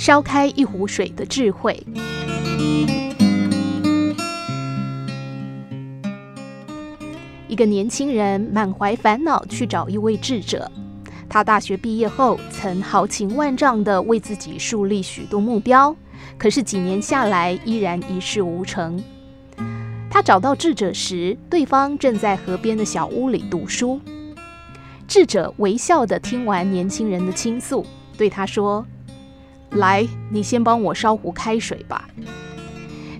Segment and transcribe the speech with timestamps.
[0.00, 1.78] 烧开一壶水的智慧。
[7.46, 10.72] 一个年轻人满怀烦恼去找一位智者。
[11.28, 15.94] 他大学毕业后，曾豪情万丈地为自己树立许多目标，
[16.38, 19.04] 可是几年下来，依然一事无成。
[20.08, 24.00] 他找到智者时，对方正在河边的小屋里读书。
[25.06, 27.84] 智者微笑地听完年轻人的倾诉，
[28.16, 28.86] 对他说
[29.72, 32.08] ：“来，你先帮我烧壶开水吧。”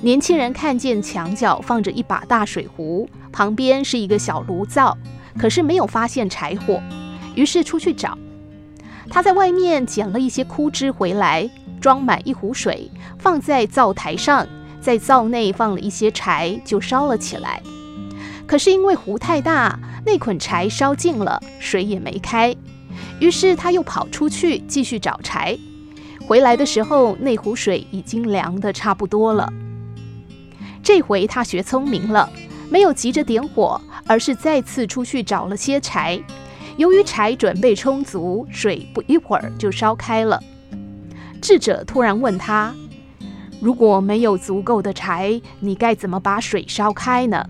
[0.00, 4.96] 年轻人看见墙角放着一把大水壶，旁边是一个小炉灶，
[5.36, 6.80] 可是没有发现柴火，
[7.34, 8.16] 于是出去找。
[9.10, 12.88] 他在外面捡了一些枯枝回来，装满一壶水，
[13.18, 14.46] 放在灶台上，
[14.80, 17.60] 在灶内放了一些柴，就烧了起来。
[18.46, 22.54] 可是因为壶太大，那捆柴烧尽了，水也没开，
[23.18, 25.58] 于是他又跑出去继续找柴。
[26.28, 29.50] 回来的时候，那壶水已经凉得差不多了。
[30.82, 32.30] 这回他学聪明了，
[32.70, 36.20] 没有急着点火，而是再次出去找了些柴。
[36.76, 40.38] 由于柴准备充足，水不一会儿就烧开了。
[41.40, 42.74] 智者突然问他
[43.58, 47.42] ：“如果没有足够的柴，你该怎么把水烧开呢？”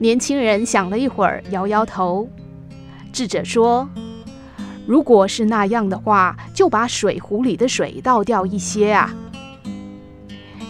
[0.00, 2.28] 年轻人想了一会儿，摇摇头。
[3.12, 3.88] 智者说
[4.86, 9.14] ：“如果是那样的话，就把水壶里的水倒掉一些啊。”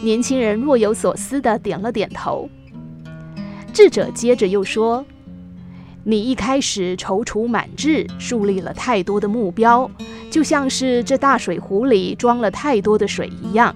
[0.03, 2.49] 年轻人若有所思地点了点头。
[3.73, 5.05] 智者接着又说
[6.05, 9.91] ：“你一开始踌躇满志，树立了太多的目标，
[10.31, 13.75] 就像是这大水壶里装了太多的水一样，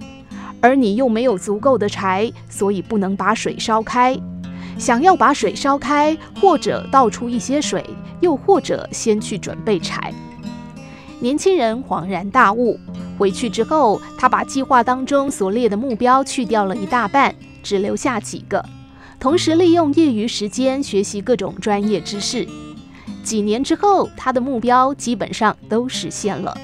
[0.61, 4.17] 而你又没有足够的柴，所以不能把水烧开。
[4.79, 7.85] 想要把水烧开，或者倒出一些水，
[8.21, 10.15] 又或者先去准备柴。”
[11.21, 12.79] 年轻人恍然大悟。
[13.19, 18.65] 回去之后，他把计划当中所列的目标去掉了一大半，只留下几个。
[19.19, 22.47] 同时，利用业余时间学习各种专业知识。
[23.25, 26.57] 几年之后，他的目标基本上都实现了。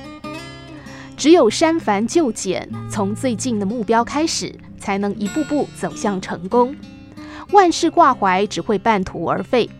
[1.16, 6.76] 只有删繁就简，从最近的目标开始，才能一步步走向成功。
[7.54, 9.70] 万事挂怀，只会半途而废。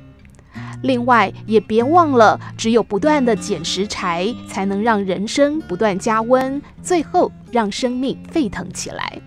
[0.82, 9.20] 另外，也别忘了，只有不断的捡拾柴，才能让人生不断加温，最后让生命沸腾起来。